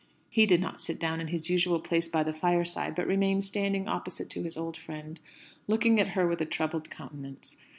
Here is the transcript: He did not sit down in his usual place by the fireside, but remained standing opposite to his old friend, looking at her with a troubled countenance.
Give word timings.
He 0.31 0.47
did 0.47 0.59
not 0.61 0.81
sit 0.81 0.99
down 0.99 1.21
in 1.21 1.27
his 1.27 1.47
usual 1.51 1.79
place 1.79 2.07
by 2.07 2.23
the 2.23 2.33
fireside, 2.33 2.95
but 2.95 3.05
remained 3.05 3.43
standing 3.43 3.87
opposite 3.87 4.31
to 4.31 4.41
his 4.41 4.57
old 4.57 4.75
friend, 4.75 5.19
looking 5.67 5.99
at 5.99 6.09
her 6.17 6.25
with 6.27 6.41
a 6.41 6.45
troubled 6.47 6.89
countenance. 6.89 7.55